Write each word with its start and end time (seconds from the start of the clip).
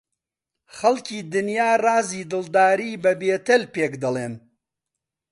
خەڵکی 0.75 1.19
دنیا 1.33 1.69
ڕازی 1.83 2.21
دڵداری 2.31 2.91
بە 3.03 3.11
بێتەل 3.21 3.63
پێک 3.73 3.93
دەڵێن 4.03 4.33